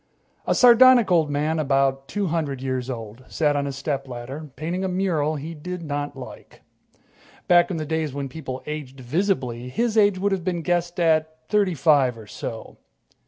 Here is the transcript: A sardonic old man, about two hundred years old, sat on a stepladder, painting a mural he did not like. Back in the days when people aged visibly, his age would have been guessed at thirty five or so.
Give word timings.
A 0.47 0.55
sardonic 0.55 1.11
old 1.11 1.29
man, 1.29 1.59
about 1.59 2.07
two 2.07 2.25
hundred 2.25 2.59
years 2.59 2.89
old, 2.89 3.23
sat 3.27 3.55
on 3.55 3.67
a 3.67 3.71
stepladder, 3.71 4.49
painting 4.55 4.83
a 4.83 4.87
mural 4.87 5.35
he 5.35 5.53
did 5.53 5.83
not 5.83 6.17
like. 6.17 6.63
Back 7.47 7.69
in 7.69 7.77
the 7.77 7.85
days 7.85 8.11
when 8.11 8.27
people 8.27 8.63
aged 8.65 8.99
visibly, 8.99 9.69
his 9.69 9.99
age 9.99 10.17
would 10.17 10.31
have 10.31 10.43
been 10.43 10.63
guessed 10.63 10.99
at 10.99 11.37
thirty 11.49 11.75
five 11.75 12.17
or 12.17 12.25
so. 12.25 12.79